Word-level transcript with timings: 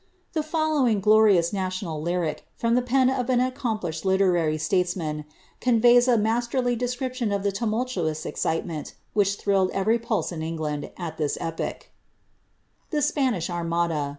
rhe 0.35 0.41
following 0.43 0.99
glorious 0.99 1.53
national 1.53 2.03
l3rric, 2.03 2.39
from 2.55 2.73
the 2.73 2.81
pen 2.81 3.07
of 3.07 3.29
an 3.29 3.39
accomplished 3.39 4.03
iwy 4.03 4.59
statesman, 4.59 5.25
conveys 5.59 6.07
a 6.07 6.17
masterly 6.17 6.75
description 6.75 7.31
of 7.31 7.43
the 7.43 7.51
tumoltoons 7.51 8.25
hement 8.63 8.93
which 9.13 9.35
thrilled 9.35 9.71
erery 9.73 10.01
pulse 10.01 10.31
in 10.31 10.41
England, 10.41 10.89
at 10.97 11.17
this 11.17 11.37
epoch 11.39 11.79
>^ 11.79 11.85
THE 12.89 13.03
SPANISH 13.03 13.51
ARMADA. 13.51 14.09